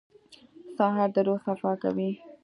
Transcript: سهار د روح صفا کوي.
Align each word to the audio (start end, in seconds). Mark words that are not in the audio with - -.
سهار 0.75 1.09
د 1.15 1.17
روح 1.27 1.39
صفا 1.45 1.71
کوي. 1.83 2.09